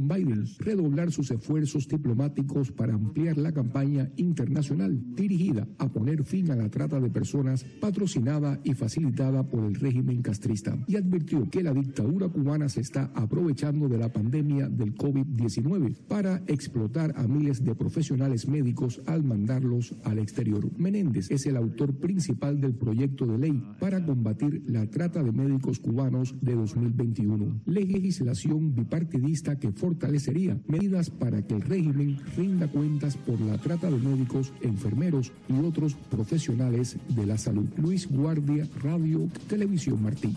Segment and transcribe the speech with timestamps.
[0.00, 6.56] Biden redoblar sus esfuerzos diplomáticos para ampliar la campaña internacional dirigida a poner fin a
[6.56, 11.72] la trata de personas patrocinada y facilitada por el régimen castrista y advirtió que la
[11.72, 17.74] dictadura cubana se está aprovechando de la pandemia del COVID-19 para explotar a miles de
[17.74, 20.70] profesionales médicos al mandarlos al exterior.
[20.78, 25.78] Menéndez es el autor principal del proyecto de ley para combatir la trata de médicos
[25.78, 33.40] cubanos de 2021, legislación bipartidista que fortalecería medidas para que el régimen rinda cuentas por
[33.40, 37.66] la trata de médicos, enfermeros y otros profesionales de la salud.
[37.76, 40.36] Luis Guardia, Radio, Televisión Martín.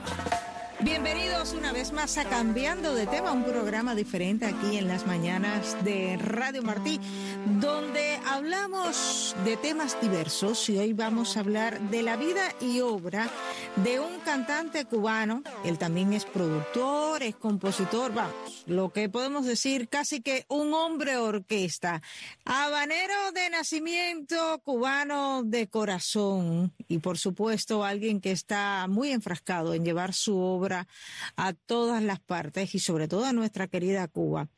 [0.83, 5.77] Bienvenidos una vez más a Cambiando de tema, un programa diferente aquí en las mañanas
[5.83, 6.99] de Radio Martí,
[7.59, 13.29] donde hablamos de temas diversos y hoy vamos a hablar de la vida y obra
[13.75, 15.43] de un cantante cubano.
[15.63, 18.33] Él también es productor, es compositor, vamos,
[18.65, 22.01] lo que podemos decir casi que un hombre orquesta.
[22.43, 29.85] Habanero de nacimiento, cubano de corazón y por supuesto alguien que está muy enfrascado en
[29.85, 34.49] llevar su obra a todas las partes y sobre todo a nuestra querida Cuba.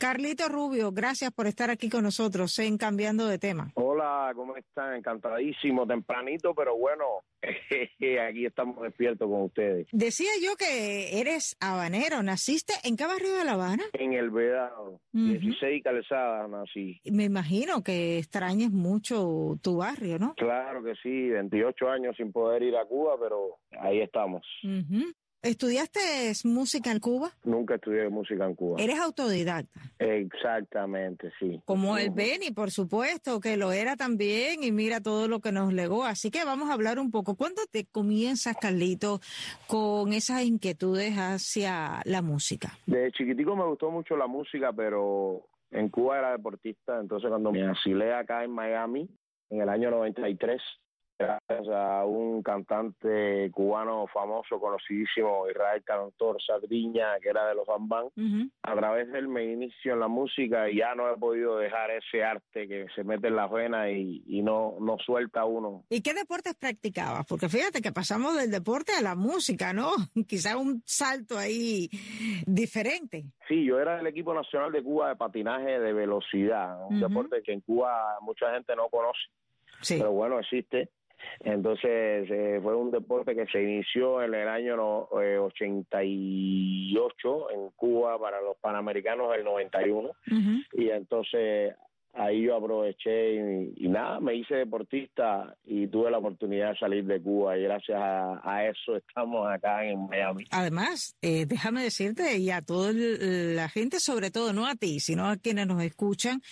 [0.00, 3.70] Carlito Rubio, gracias por estar aquí con nosotros en Cambiando de Tema.
[3.74, 4.94] Hola, ¿cómo están?
[4.94, 7.04] Encantadísimo, tempranito, pero bueno,
[7.42, 9.88] aquí estamos despiertos con ustedes.
[9.92, 13.84] Decía yo que eres habanero, ¿naciste en qué barrio de La Habana?
[13.92, 16.98] En El Vedado, 16 calzadas nací.
[17.04, 20.32] Me imagino que extrañes mucho tu barrio, ¿no?
[20.36, 24.46] Claro que sí, 28 años sin poder ir a Cuba, pero ahí estamos.
[25.42, 26.00] ¿Estudiaste
[26.44, 27.30] música en Cuba?
[27.44, 28.78] Nunca estudié música en Cuba.
[28.78, 29.80] ¿Eres autodidacta?
[29.98, 31.62] Exactamente, sí.
[31.64, 35.72] Como el Beni, por supuesto, que lo era también y mira todo lo que nos
[35.72, 36.04] legó.
[36.04, 37.36] Así que vamos a hablar un poco.
[37.36, 39.20] ¿Cuándo te comienzas, Carlito,
[39.66, 42.76] con esas inquietudes hacia la música?
[42.84, 47.00] De chiquitico me gustó mucho la música, pero en Cuba era deportista.
[47.00, 49.08] Entonces cuando me asilé acá en Miami,
[49.48, 50.60] en el año 93,
[51.20, 58.06] gracias a un cantante cubano famoso, conocidísimo, Israel Cantor Sardiña, que era de los Bambán.
[58.62, 61.90] A través de él me inicio en la música y ya no he podido dejar
[61.90, 65.84] ese arte que se mete en la vena y, y no, no suelta uno.
[65.90, 67.26] ¿Y qué deportes practicabas?
[67.26, 69.92] Porque fíjate que pasamos del deporte a la música, ¿no?
[70.26, 71.90] Quizá un salto ahí
[72.46, 73.26] diferente.
[73.46, 77.52] Sí, yo era del equipo nacional de Cuba de patinaje de velocidad, un deporte que
[77.52, 79.20] en Cuba mucha gente no conoce.
[79.82, 79.96] Sí.
[79.98, 80.90] Pero bueno, existe
[81.40, 87.70] entonces eh, fue un deporte que se inició en el año no, eh, 88 en
[87.70, 90.10] Cuba para los Panamericanos del 91
[90.72, 91.74] y entonces
[92.12, 97.20] ahí yo aproveché y, nada, me hice deportista y tuve la oportunidad de salir de
[97.20, 100.44] Cuba y gracias a, eso estamos acá en Miami.
[100.50, 105.28] Además, eh, déjame decirte y a toda la gente, sobre todo no a ti, sino
[105.28, 106.42] a quienes nos escuchan,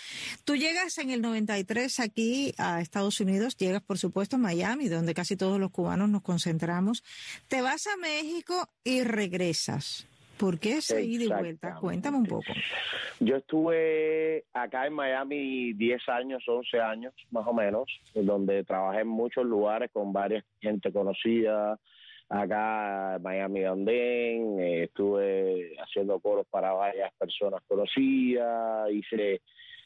[0.44, 5.14] tú llegas en el 93 aquí a Estados Unidos, llegas por supuesto a Miami, donde
[5.14, 7.02] casi todos los cubanos nos concentramos,
[7.48, 10.08] te vas a México y regresas.
[10.38, 11.74] ¿Por qué ese ida y vuelta?
[11.80, 12.52] Cuéntame un poco.
[13.20, 19.08] Yo estuve acá en Miami 10 años, 11 años más o menos, donde trabajé en
[19.08, 21.78] muchos lugares con varias gente conocida.
[22.28, 29.40] Acá en Miami Andén, eh, estuve haciendo coros para varias personas conocidas, hice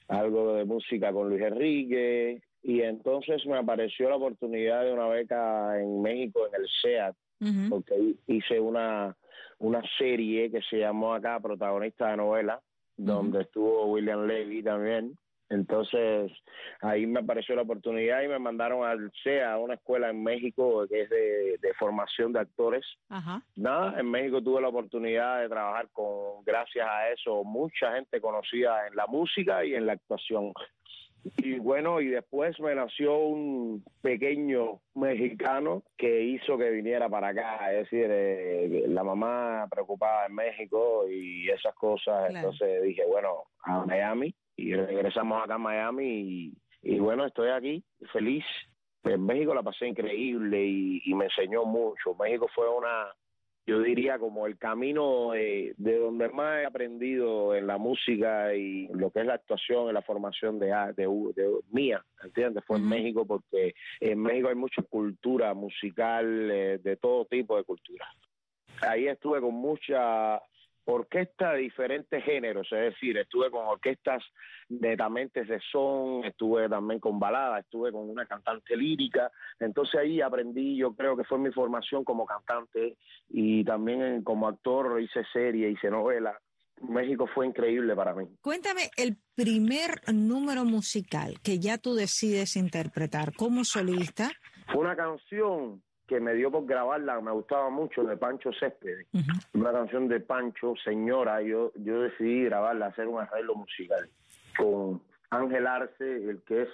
[0.08, 5.80] algo de música con Luis Enrique y entonces me apareció la oportunidad de una beca
[5.80, 7.16] en México en el SEAT,
[7.70, 9.16] porque hice una
[9.62, 12.60] una serie que se llamó acá Protagonista de Novela,
[12.96, 15.16] donde estuvo William Levy también.
[15.48, 16.32] Entonces
[16.80, 20.84] ahí me apareció la oportunidad y me mandaron al CEA, a una escuela en México
[20.88, 22.84] que es de, formación de actores.
[23.54, 28.86] Nada, en México tuve la oportunidad de trabajar con, gracias a eso, mucha gente conocida
[28.86, 30.52] en la música y en la actuación.
[31.36, 37.72] Y bueno, y después me nació un pequeño mexicano que hizo que viniera para acá,
[37.72, 43.84] es decir, eh, la mamá preocupada en México y esas cosas, entonces dije, bueno, a
[43.86, 46.52] Miami y regresamos acá a Miami y,
[46.82, 48.44] y bueno, estoy aquí feliz.
[49.04, 52.14] En México la pasé increíble y, y me enseñó mucho.
[52.14, 53.12] México fue una
[53.66, 58.88] yo diría como el camino eh, de donde más he aprendido en la música y
[58.88, 60.66] lo que es la actuación, en la formación de,
[60.96, 61.06] de,
[61.36, 62.64] de mía, ¿entiendes?
[62.66, 67.64] Fue en México porque en México hay mucha cultura musical, eh, de todo tipo de
[67.64, 68.06] cultura.
[68.80, 70.40] Ahí estuve con mucha
[70.84, 74.22] orquesta de diferentes géneros, es decir, estuve con orquestas
[74.68, 79.30] netamente de son, estuve también con baladas, estuve con una cantante lírica,
[79.60, 82.96] entonces ahí aprendí, yo creo que fue mi formación como cantante
[83.28, 86.38] y también como actor hice serie, hice novela.
[86.80, 88.26] México fue increíble para mí.
[88.40, 94.32] Cuéntame el primer número musical que ya tú decides interpretar como solista.
[94.66, 95.80] Fue una canción
[96.12, 99.06] que me dio por grabarla, me gustaba mucho, de Pancho Céspedes.
[99.54, 104.10] Una canción de Pancho, Señora, yo, yo decidí grabarla, hacer un arreglo musical
[104.56, 105.00] con
[105.30, 106.68] Ángel Arce, el que es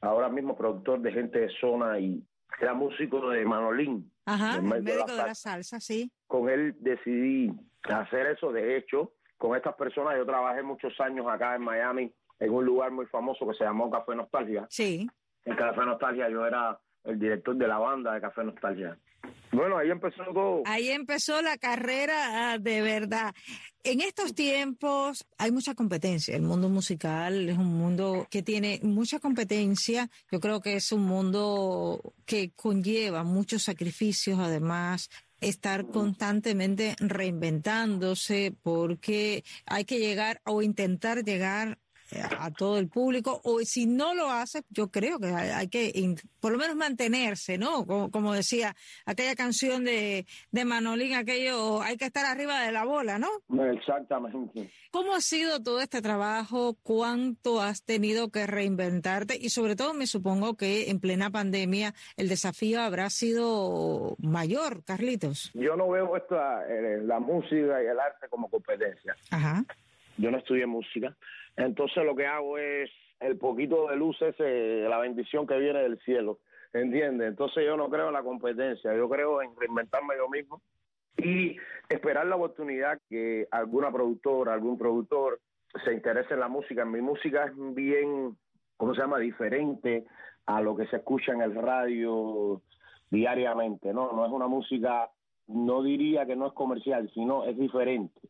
[0.00, 2.22] ahora mismo productor de Gente de Zona y
[2.60, 4.12] era músico de Manolín.
[4.26, 6.12] Ajá, médico de la, salsa, sí.
[6.28, 7.50] Con él decidí
[7.82, 12.52] hacer eso, de hecho, con estas personas yo trabajé muchos años acá en Miami, en
[12.52, 14.66] un lugar muy famoso que se llamó Café Nostalgia.
[14.70, 15.08] Sí.
[15.44, 18.98] En Café Nostalgia yo era el director de la banda de Café Nostalgia.
[19.50, 20.62] Bueno, ahí empezó todo.
[20.66, 23.34] Ahí empezó la carrera ah, de verdad.
[23.82, 26.36] En estos tiempos hay mucha competencia.
[26.36, 30.10] El mundo musical es un mundo que tiene mucha competencia.
[30.30, 35.08] Yo creo que es un mundo que conlleva muchos sacrificios, además,
[35.40, 41.78] estar constantemente reinventándose porque hay que llegar o intentar llegar
[42.38, 46.52] a todo el público, o si no lo hace, yo creo que hay, que por
[46.52, 47.86] lo menos mantenerse, ¿no?
[47.86, 48.74] Como, decía
[49.06, 53.28] aquella canción de, de Manolín, aquello, hay que estar arriba de la bola, ¿no?
[53.72, 54.70] Exactamente.
[54.90, 56.76] ¿Cómo ha sido todo este trabajo?
[56.82, 59.36] ¿Cuánto has tenido que reinventarte?
[59.38, 65.50] Y sobre todo me supongo que en plena pandemia el desafío habrá sido mayor, Carlitos.
[65.54, 69.14] Yo no veo esta, eh, la música y el arte como competencia.
[69.30, 69.64] Ajá.
[70.18, 71.16] Yo no estudié música,
[71.56, 75.98] entonces lo que hago es el poquito de luz ese, la bendición que viene del
[76.00, 76.38] cielo,
[76.72, 77.28] ¿entiendes?
[77.28, 80.60] Entonces yo no creo en la competencia, yo creo en reinventarme yo mismo
[81.16, 81.56] y
[81.88, 85.40] esperar la oportunidad que alguna productora, algún productor
[85.84, 86.84] se interese en la música.
[86.84, 88.36] Mi música es bien,
[88.76, 89.18] ¿cómo se llama?
[89.18, 90.04] Diferente
[90.46, 92.62] a lo que se escucha en el radio
[93.10, 94.12] diariamente, ¿no?
[94.12, 95.10] No es una música,
[95.48, 98.20] no diría que no es comercial, sino es diferente.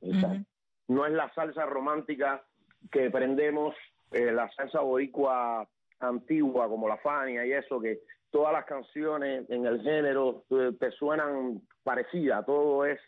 [0.89, 2.43] No es la salsa romántica
[2.91, 3.75] que prendemos
[4.11, 5.69] eh, la salsa boricua
[6.01, 8.01] antigua como la Fania y eso, que
[8.31, 12.99] todas las canciones en el género eh, te, suenan parecidas, todo es,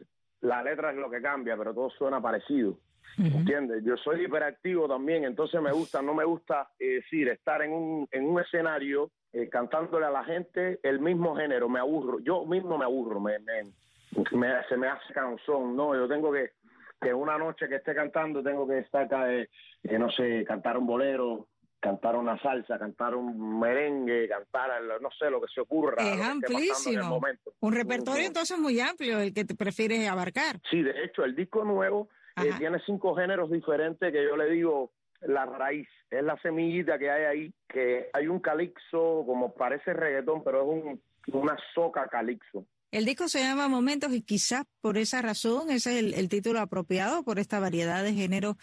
[0.41, 2.77] la letra es lo que cambia, pero todo suena parecido.
[3.19, 3.83] ¿Entiendes?
[3.85, 8.09] Yo soy hiperactivo también, entonces me gusta, no me gusta eh, decir, estar en un,
[8.13, 9.11] en un escenario
[9.51, 14.63] cantándole a la gente el mismo género, me aburro, yo mismo me aburro, me, me,
[14.69, 16.51] se me hace canción, no, yo tengo que
[17.01, 19.49] que una noche que esté cantando tengo que estar, eh,
[19.99, 21.49] no sé, cantar un bolero,
[21.81, 24.71] cantar una salsa, cantar un merengue, cantar,
[25.01, 25.97] no sé, lo que se ocurra.
[26.03, 27.21] Es amplísimo.
[27.61, 30.61] Un repertorio entonces muy amplio el que te prefieres abarcar.
[30.71, 34.93] Sí, de hecho, el disco nuevo eh, tiene cinco géneros diferentes que yo le digo
[35.23, 40.43] la raíz, es la semillita que hay ahí, que hay un calixo, como parece reggaetón,
[40.43, 41.03] pero es un,
[41.41, 42.65] una soca calixo.
[42.93, 47.23] El disco se llama Momentos y quizás por esa razón ese es el, título apropiado
[47.23, 48.57] por esta variedad de géneros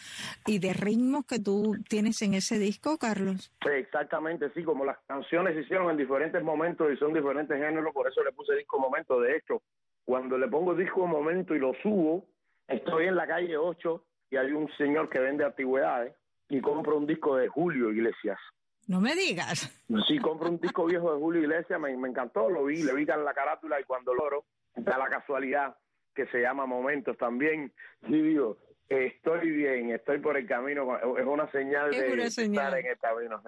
[0.45, 3.53] y de ritmos que tú tienes en ese disco, Carlos.
[3.65, 8.10] Exactamente, sí, como las canciones se hicieron en diferentes momentos y son diferentes géneros, por
[8.10, 9.22] eso le puse disco Momento.
[9.22, 9.62] De hecho,
[10.03, 12.25] cuando le pongo disco Momento y lo subo,
[12.67, 16.13] estoy en la calle 8 y hay un señor que vende antigüedades
[16.50, 18.39] y compro un disco de Julio Iglesias.
[18.88, 19.70] No me digas.
[20.08, 23.25] Sí, compro un disco viejo de Julio Iglesias, me, encantó, lo vi, le vi en
[23.25, 25.75] la carátula y cuando lo oro, da la casualidad
[26.15, 27.74] que se llama Momentos también.
[28.08, 32.98] Y digo, estoy bien, estoy por el camino, es una señal de estar en el
[32.98, 33.44] camino.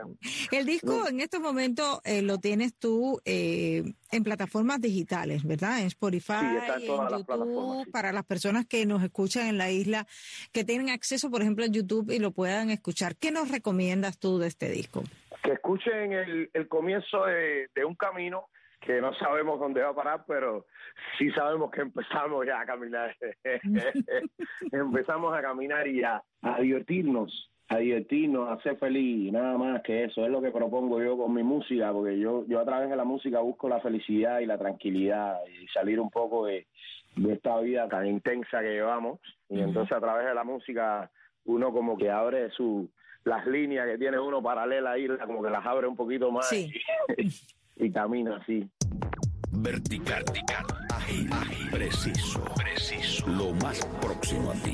[0.51, 5.79] El disco en estos momentos eh, lo tienes tú eh, en plataformas digitales, ¿verdad?
[5.79, 6.34] En Spotify,
[6.75, 10.05] en, YouTube, para las personas que nos escuchan en la isla,
[10.51, 13.15] que tienen acceso, por ejemplo, a YouTube y lo puedan escuchar.
[13.15, 15.03] ¿Qué nos recomiendas tú de este disco?
[15.50, 18.46] Que escuchen el, el comienzo de, un camino
[18.79, 20.68] que no sabemos dónde va a parar, pero
[21.18, 23.15] sí sabemos que empezamos ya a caminar.
[24.72, 30.03] empezamos a caminar y a, a divertirnos, a divertirnos, a ser feliz, nada más que
[30.03, 30.24] eso.
[30.24, 33.03] Es lo que propongo yo con mi música, porque yo, yo a través de la
[33.03, 36.68] música busco la felicidad y la tranquilidad y salir un poco de,
[37.15, 39.20] de esta vida tan intensa que llevamos.
[39.50, 41.10] Y entonces a través de la música
[41.46, 42.91] uno como que abre su
[43.29, 46.51] las líneas que tiene uno paralela ahí, como que las abre un poquito más
[47.75, 48.67] y, camina así.
[49.51, 54.74] Vertical, vertical, ágil, ágil, preciso, preciso, lo más próximo a ti.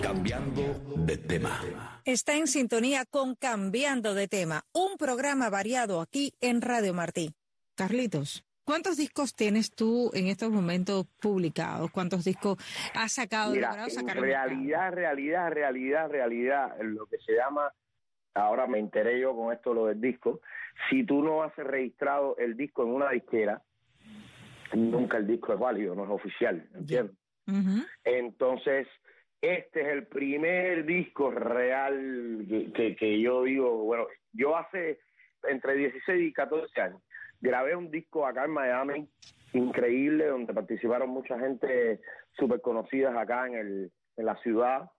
[0.00, 0.62] Cambiando
[0.96, 2.00] de tema.
[2.04, 7.32] Está en sintonía con Cambiando de tema, un programa variado aquí en Radio Martí.
[7.74, 8.44] Carlitos.
[8.64, 11.90] ¿Cuántos discos tienes tú en estos momentos publicados?
[11.90, 12.58] ¿Cuántos discos
[12.94, 13.52] has sacado?
[13.52, 17.72] Mira, en realidad, realidad, realidad, realidad, lo que se llama,
[18.34, 20.40] ahora me enteré yo con esto lo del disco,
[20.88, 23.60] si tú no has registrado el disco en una disquera,
[24.74, 27.16] nunca el disco es válido, no es oficial, ¿entiendes?
[28.04, 28.86] Entonces,
[29.40, 35.00] este es el primer disco real que, que, yo digo, bueno, yo hace
[35.42, 37.02] entre 16 y 14 años
[37.42, 39.08] grabé un disco acá en Miami,
[39.52, 42.00] increíble, donde participaron mucha gente
[42.38, 44.90] súper conocida acá en, el, en la ciudad,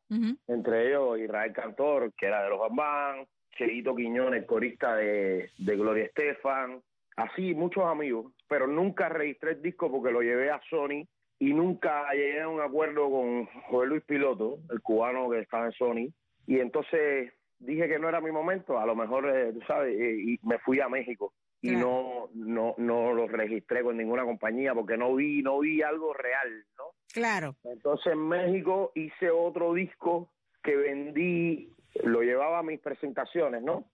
[0.47, 3.25] entre ellos Israel Cantor, que era de los Bambán,
[3.57, 6.81] Cheito Quiñones, corista de, de Gloria Estefan,
[7.15, 11.07] así muchos amigos, pero nunca registré el disco porque lo llevé a Sony
[11.39, 15.71] y nunca llegué a un acuerdo con Joel Luis Piloto, el cubano que estaba en
[15.71, 16.13] Sony,
[16.45, 20.15] y entonces dije que no era mi momento, a lo mejor, eh, tú sabes, eh,
[20.19, 21.33] y me fui a México
[21.63, 26.13] y no, no, no lo registré con ninguna compañía porque no vi, no vi algo
[26.13, 26.83] real, ¿no?
[27.13, 27.55] Claro.
[27.63, 30.29] Entonces en México hice otro disco
[30.61, 33.85] que vendí, lo llevaba a mis presentaciones, ¿no?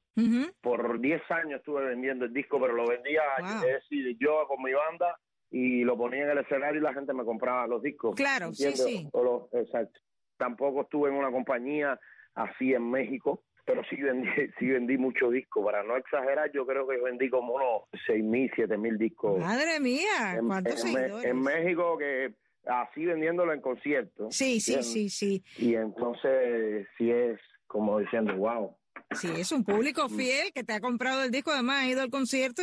[0.61, 3.21] Por 10 años estuve vendiendo el disco, pero lo vendía,
[3.63, 5.17] decir, yo con mi banda
[5.51, 8.15] y lo ponía en el escenario y la gente me compraba los discos.
[8.15, 9.07] Claro, sí, sí.
[9.53, 9.99] exacto.
[10.37, 11.99] Tampoco estuve en una compañía
[12.33, 14.27] así en México, pero sí vendí,
[14.59, 15.63] sí vendí mucho disco.
[15.63, 19.39] Para no exagerar, yo creo que vendí como unos seis mil, siete mil discos.
[19.39, 22.33] Madre mía, ¿cuántos en, en México que
[22.65, 24.35] así vendiéndolo en conciertos.
[24.35, 25.43] Sí, sí, sí, sí.
[25.57, 28.75] Y entonces sí es como diciendo, wow,
[29.11, 32.11] Sí, es un público fiel que te ha comprado el disco, además ha ido al
[32.11, 32.61] concierto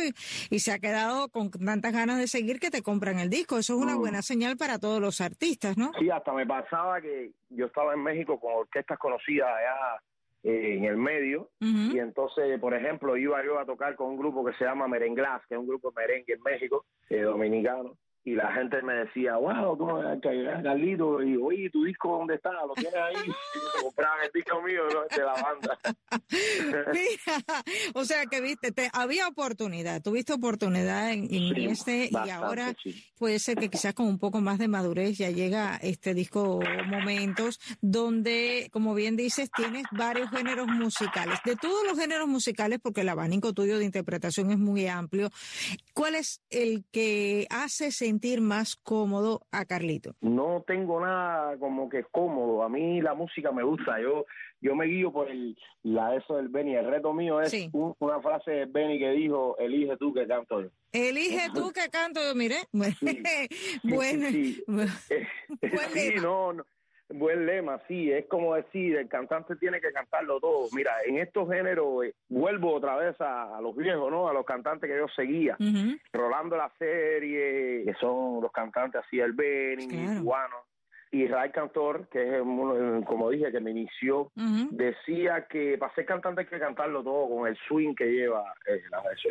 [0.49, 3.57] y, se ha quedado con tantas ganas de seguir que te compran el disco.
[3.57, 3.99] Eso es una mm.
[3.99, 5.91] buena señal para todos los artistas, ¿no?
[5.99, 10.01] Sí, hasta me pasaba que yo estaba en México con orquestas conocidas allá
[10.47, 11.49] en el medio.
[11.59, 15.45] Y entonces, por ejemplo, iba yo a tocar con un grupo que se llama Merenglás,
[15.47, 17.97] que es un grupo de merengue en México, eh, dominicano,
[18.27, 19.77] y la gente me decía, wow,
[20.21, 22.51] Carlito, y oye, ¿tu disco dónde está?
[22.51, 23.15] ¿Lo tienes ahí?
[23.25, 24.81] Y compraban el disco mío
[25.15, 25.79] de la banda.
[27.93, 31.29] o sea que viste, te, había oportunidad, tuviste oportunidad en,
[31.69, 32.75] este y ahora
[33.17, 37.61] puede ser que quizás con un poco más de madurez ya llega este disco momentos
[37.79, 41.39] donde, como bien dices, tienes varios géneros musicales.
[41.45, 45.29] De todos los géneros musicales, porque el abanico tuyo de interpretación es muy amplio,
[45.97, 50.13] ¿cuál es el que hace sentir más cómodo a Carlito?
[50.21, 52.61] No tengo nada como que cómodo.
[52.61, 53.99] A mí la música me gusta.
[53.99, 54.25] Yo
[54.59, 56.75] yo me guío por el, la eso del Benny.
[56.75, 60.69] El reto mío es una frase de Benny que dijo, elige tú que canto yo.
[60.91, 62.57] Elige tú que canto yo, mire.
[62.71, 64.63] bueno, sí,
[66.21, 66.63] no, no,
[67.09, 70.67] Buen lema, sí, es como decir, el cantante tiene que cantarlo todo.
[70.73, 74.27] Mira, en estos géneros, eh, vuelvo otra vez a, los viejos, ¿no?
[74.27, 75.55] A los cantantes que yo seguía,
[76.11, 79.87] Rolando la serie, que son los cantantes así, el Benny,
[80.19, 80.55] cubano.
[81.09, 82.43] Y Israel Cantor, que es,
[83.05, 84.29] como dije, que me inició,
[84.71, 88.53] decía que para ser cantante hay que cantarlo todo con el swing que lleva.
[88.65, 88.81] Eh,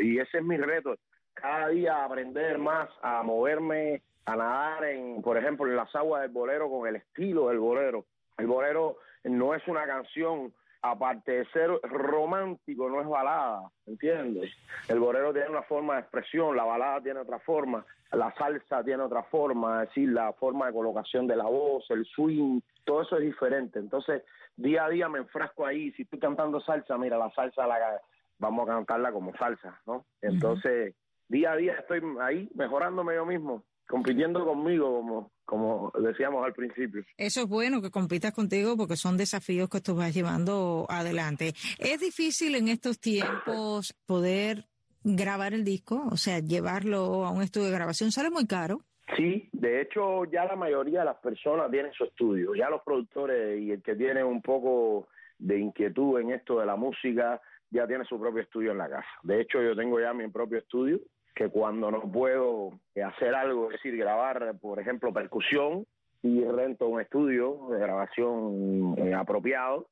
[0.01, 0.97] y ese es mi reto,
[1.35, 6.33] cada día aprender más a moverme a nadar en, por ejemplo, en las aguas del
[6.33, 8.05] bolero con el estilo del bolero.
[8.37, 10.53] El bolero no es una canción,
[10.83, 14.53] aparte de ser romántico, no es balada, ¿entiendes?
[14.89, 19.03] El bolero tiene una forma de expresión, la balada tiene otra forma, la salsa tiene
[19.03, 23.17] otra forma, es decir, la forma de colocación de la voz, el swing, todo eso
[23.17, 23.79] es diferente.
[23.79, 24.23] Entonces,
[24.57, 28.01] día a día me enfrasco ahí, si estoy cantando salsa, mira, la salsa la
[28.39, 30.05] vamos a cantarla como salsa, ¿no?
[30.21, 30.95] Entonces,
[31.29, 37.03] día a día estoy ahí mejorándome yo mismo compitiendo conmigo, como, como decíamos al principio.
[37.17, 41.53] Eso es bueno que compitas contigo porque son desafíos que tú vas llevando adelante.
[41.79, 44.65] ¿Es difícil en estos tiempos poder
[45.05, 46.07] grabar el disco?
[46.11, 48.81] O sea, llevarlo a un estudio de grabación sale muy caro.
[49.17, 53.61] Sí, de hecho ya la mayoría de las personas tienen su estudio, ya los productores
[53.63, 55.07] y el que tiene un poco
[55.39, 57.41] de inquietud en esto de la música
[57.71, 59.07] ya tiene su propio estudio en la casa.
[59.23, 60.99] De hecho yo tengo ya mi propio estudio
[61.37, 65.87] que cuando no puedo hacer algo, es decir, grabar, por ejemplo, percusión,
[66.23, 69.89] y rento un estudio de grabación eh, apropiado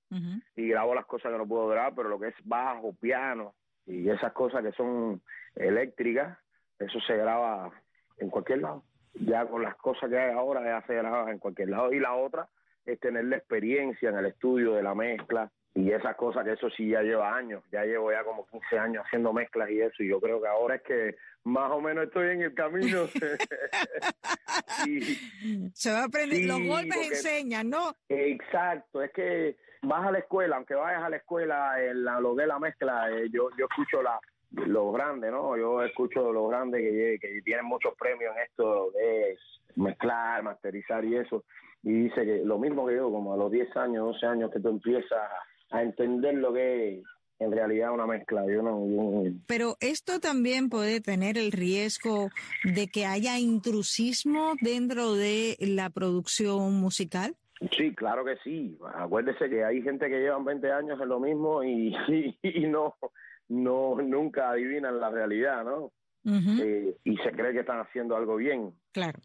[0.56, 3.54] y grabo las cosas que no puedo grabar, pero lo que es bajo, piano
[3.86, 5.22] y esas cosas que son
[5.54, 6.38] eléctricas,
[6.78, 7.70] eso se graba
[8.18, 8.82] en cualquier lado.
[9.14, 11.92] Ya con las cosas que hay ahora ya se graba en cualquier lado.
[11.92, 12.48] Y la otra
[12.84, 16.70] es tener la experiencia en el estudio de la mezcla, y esas cosas que eso
[16.70, 20.08] sí ya lleva años, ya llevo ya como 15 años haciendo mezclas y eso, y
[20.08, 23.06] yo creo que ahora es que más o menos estoy en el camino.
[25.74, 27.96] Se va a aprender, los golpes enseñan, ¿no?
[28.08, 32.36] Exacto, es que vas a la escuela, aunque vayas a la escuela, en la, lo
[32.36, 34.20] de la mezcla, eh, yo, yo escucho la
[34.66, 35.56] los grandes, ¿no?
[35.56, 39.36] Yo escucho los grandes que, que tienen muchos premios en esto de
[39.74, 41.42] mezclar, masterizar y eso,
[41.82, 44.60] y dice que lo mismo que yo, como a los 10 años, 12 años que
[44.60, 45.28] tú empiezas
[45.74, 47.04] a entender lo que es
[47.38, 48.44] en realidad una mezcla.
[48.46, 52.28] Yo no, Pero esto también puede tener el riesgo
[52.62, 57.34] de que haya intrusismo dentro de la producción musical.
[57.76, 58.78] Sí, claro que sí.
[58.94, 61.94] Acuérdese que hay gente que llevan 20 años en lo mismo y,
[62.42, 62.94] y, no,
[63.48, 65.92] no, nunca adivinan la realidad, ¿no?
[66.26, 68.72] Eh, y se cree que están haciendo algo bien.
[68.92, 69.18] Claro.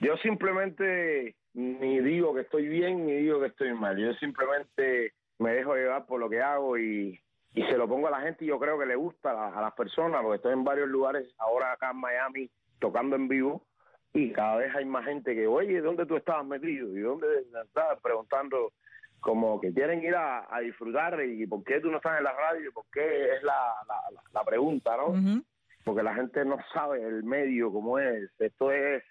[0.00, 3.96] Yo simplemente ni digo que estoy bien ni digo que estoy mal.
[3.98, 7.20] Yo simplemente me dejo llevar por lo que hago y,
[7.54, 9.72] y se lo pongo a la gente y yo creo que le gusta a, las
[9.74, 13.66] personas, porque estoy en varios lugares ahora acá en Miami tocando en vivo
[14.12, 16.96] y cada vez hay más gente que, oye, ¿dónde tú estabas metido?
[16.96, 17.26] ¿Y dónde
[17.64, 18.72] estabas preguntando?
[19.20, 22.72] Como que quieren ir a, disfrutar y por qué tú no estás en la radio,
[22.72, 23.74] por qué es la,
[24.32, 25.42] la, pregunta, ¿no?
[25.84, 28.30] Porque la gente no sabe el medio como es.
[28.38, 29.02] Esto es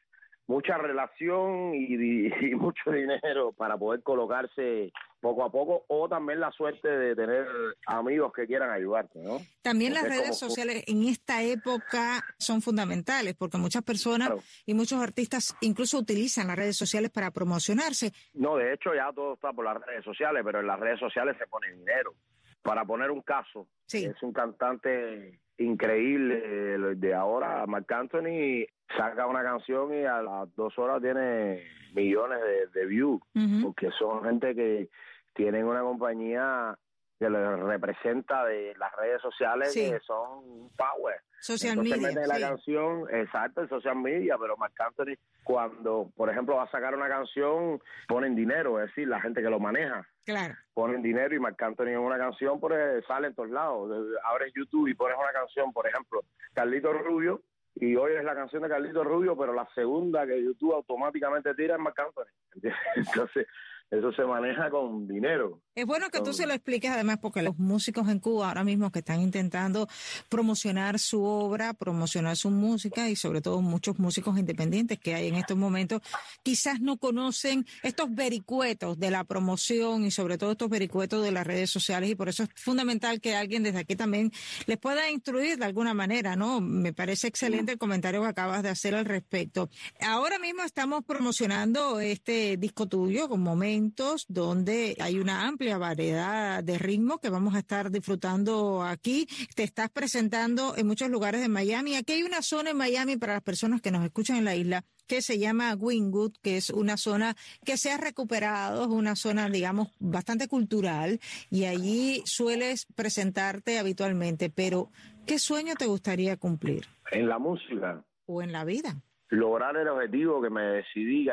[0.48, 6.88] mucha relación y, mucho dinero para poder colocarse poco a poco o también la suerte
[6.88, 7.48] de tener
[7.88, 9.40] amigos que quieran ayudarte, ¿no?
[9.64, 14.32] También las redes sociales en esta época son fundamentales porque muchas personas
[14.66, 18.12] y muchos artistas incluso utilizan las redes sociales para promocionarse.
[18.34, 21.36] No, de hecho ya todo está por las redes sociales, pero en las redes sociales
[21.40, 22.14] se pone dinero.
[22.62, 28.66] Para poner un caso, es un cantante increíble de ahora, Marc Anthony
[28.98, 32.40] saca una canción y a las dos horas tiene millones
[32.74, 33.22] de, views,
[33.64, 34.90] porque son gente que
[35.34, 36.78] tienen una compañía
[37.20, 41.22] que les representa de las redes sociales que son power.
[41.40, 42.12] Social media.
[42.28, 46.96] la canción, exacto, en social media, pero Marc Anthony, cuando, por ejemplo, va a sacar
[46.96, 50.08] una canción, ponen dinero, es decir, la gente que lo maneja.
[50.26, 50.56] Claro.
[50.74, 53.92] Ponen dinero y Marc Anthony en una canción, pues sale en todos lados.
[54.24, 56.22] Abres YouTube y pones una canción, por ejemplo,
[56.54, 57.44] Carlito Rubio,
[57.76, 61.76] y hoy es la canción de Carlito Rubio, pero la segunda que YouTube automáticamente tira
[61.76, 62.64] es Marc Anthony.
[62.96, 63.48] Entonces,
[63.92, 65.60] eso se maneja con dinero.
[65.76, 68.94] Es bueno que tú se lo expliques además porque los músicos en Cuba ahora mismo
[68.94, 69.90] que están intentando
[70.30, 75.36] promocionar su obra, promocionar su música y sobre todo muchos músicos independientes que hay en
[75.36, 76.02] estos momentos,
[76.44, 81.46] quizás no conocen estos vericuetos de la promoción y sobre todo estos vericuetos de las
[81.46, 84.32] redes sociales y por eso es fundamental que alguien desde aquí también
[84.68, 86.62] les pueda instruir de alguna manera, ¿no?
[86.62, 89.70] Me parece excelente el comentario que acabas de hacer al respecto.
[90.00, 96.78] Ahora mismo estamos promocionando este disco tuyo con momentos donde hay una amplia variedad de
[96.78, 99.28] ritmos que vamos a estar disfrutando aquí.
[99.56, 101.96] Te estás presentando en muchos lugares de Miami.
[101.96, 104.84] Aquí hay una zona en Miami para las personas que nos escuchan en la isla
[105.08, 109.50] que se llama Wingwood, que es una zona que se ha recuperado, es una zona,
[109.50, 114.50] digamos, bastante cultural y allí sueles presentarte habitualmente.
[114.50, 114.90] Pero,
[115.26, 116.86] ¿qué sueño te gustaría cumplir?
[117.12, 118.04] En la música.
[118.26, 119.02] O en la vida.
[119.30, 121.30] Lograr el objetivo que me decidí,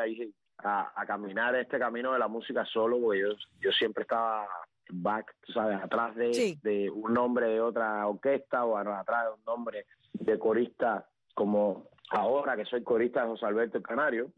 [0.63, 3.27] a, caminar este camino de la música solo, porque yo,
[3.59, 4.47] yo siempre estaba
[4.89, 9.85] back, sabes, atrás de, de un nombre de otra orquesta o atrás de un nombre
[10.13, 14.31] de corista como ahora que soy corista de José Alberto el Canario.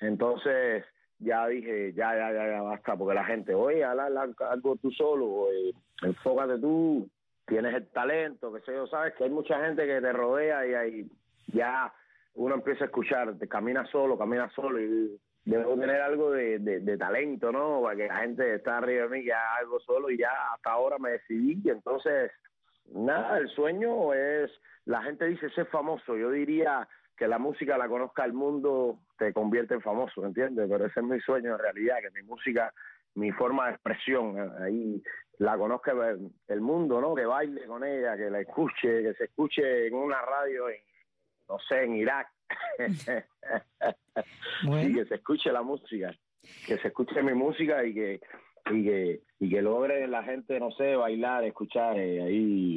[0.00, 0.84] Entonces
[1.18, 5.46] ya dije, ya, ya, ya, ya basta, porque la gente, oye, haz algo tú solo,
[6.02, 7.08] enfócate tú,
[7.46, 10.74] tienes el talento, que sé yo, sabes que hay mucha gente que te rodea y
[10.74, 11.10] ahí
[11.48, 11.92] ya
[12.34, 15.18] uno empieza a escuchar, te camina solo, camina solo y
[15.56, 17.82] debo tener algo de, de, talento, ¿no?
[17.82, 20.98] Para que la gente está arriba de mí, haga algo solo y ya hasta ahora
[20.98, 21.58] me decidí.
[21.64, 22.30] Y entonces,
[22.92, 24.50] nada, el sueño es,
[24.84, 26.16] la gente dice ser famoso.
[26.16, 30.68] Yo diría que la música la conozca el mundo, te convierte en famoso, ¿entiendes?
[30.68, 32.72] Pero ese es mi sueño en realidad, que mi música,
[33.14, 35.02] mi forma de expresión, eh, ahí
[35.38, 35.92] la conozca
[36.48, 37.14] el mundo, ¿no?
[37.14, 40.80] Que baile con ella, que la escuche, que se escuche en una radio, en,
[41.48, 42.28] no sé, en Irak
[44.62, 46.14] Y que se escuche la música,
[46.66, 48.20] que se escuche mi música y que
[48.70, 52.74] y que y que logre la gente, no sé, bailar, escuchar eh, ahí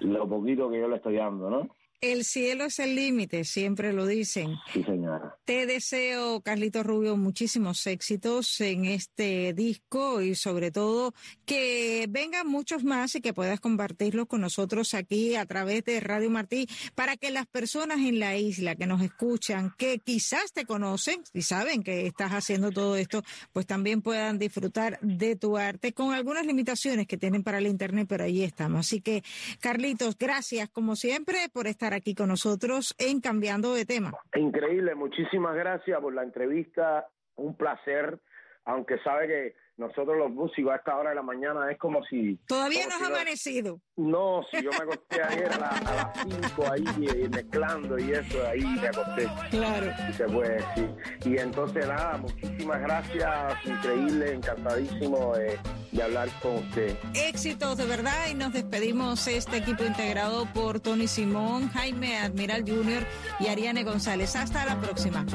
[0.00, 1.68] lo, poquito que yo le estoy dando, ¿no?
[2.00, 4.54] El cielo es el límite, siempre lo dicen.
[4.72, 5.33] Sí, señora.
[5.44, 11.12] Te deseo, Carlito Rubio, muchísimos éxitos en este disco y sobre todo
[11.44, 16.30] que vengan muchos más y que puedas compartirlos con nosotros aquí a través de Radio
[16.30, 21.20] Martí para que las personas en la isla que nos escuchan, que quizás te conocen
[21.34, 26.14] y saben que estás haciendo todo esto, pues también puedan disfrutar de tu arte con
[26.14, 28.80] algunas limitaciones que tienen para el Internet, pero ahí estamos.
[28.80, 29.22] Así que,
[29.60, 34.14] Carlitos, gracias como siempre por estar aquí con nosotros en Cambiando de Tema.
[34.34, 37.08] Increíble, muchísimas muchísimas gracias por la entrevista.
[37.36, 38.20] Un placer,
[38.66, 42.36] aunque sabe que nosotros los músicos a esta hora de la mañana es como si...
[42.46, 43.80] Todavía no has amanecido.
[43.96, 48.64] No, si yo me acosté ayer a, las 5 ahí eh, mezclando y eso, ahí
[48.64, 49.28] me acosté.
[49.50, 49.86] Claro.
[50.08, 50.94] Y se puede decir.
[51.24, 55.58] Y entonces nada, muchísimas gracias, increíble, encantadísimo de,
[55.90, 56.96] de hablar con usted.
[57.14, 63.04] Éxitos de verdad y nos despedimos este equipo integrado por Tony Simón, Jaime Admiral Jr.
[63.40, 64.36] y Ariane González.
[64.36, 65.26] Hasta la próxima.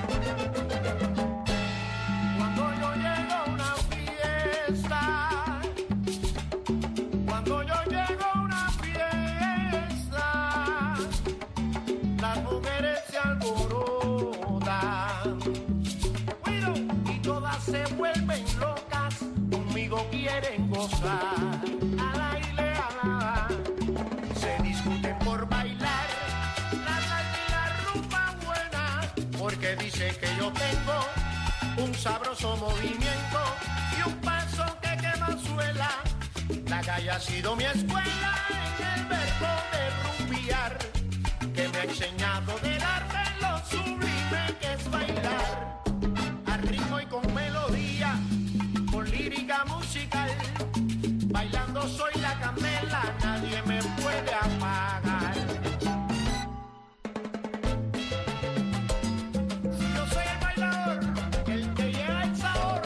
[20.41, 23.47] A la ileana
[24.39, 26.08] se discuten por bailar.
[26.71, 26.95] La
[27.36, 29.02] y la rumba buena
[29.38, 33.39] porque dice que yo tengo un sabroso movimiento
[33.97, 35.89] y un paso que quema suela.
[36.67, 39.84] La calle ha sido mi escuela en el verbo de
[40.23, 40.78] rumbiar
[41.54, 42.78] que me ha enseñado del
[51.51, 55.35] Bailando soy la candela, nadie me puede apagar.
[59.95, 60.99] Yo soy el bailador,
[61.47, 62.81] el que lleva el sabor.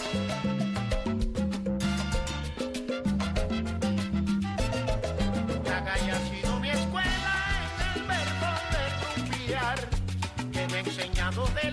[5.65, 7.33] La calle ha sido mi escuela
[7.67, 9.79] en el verbo de rumbiar,
[10.53, 11.72] que me ha enseñado del